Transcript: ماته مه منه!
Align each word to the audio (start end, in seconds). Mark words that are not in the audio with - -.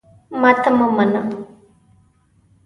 ماته 0.41 0.69
مه 0.77 0.87
منه! 0.97 1.21